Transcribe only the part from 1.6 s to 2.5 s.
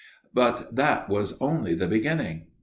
the beginning.